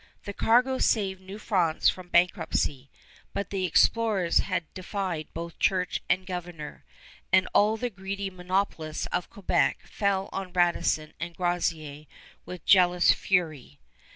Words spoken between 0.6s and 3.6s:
saved New France from bankruptcy; but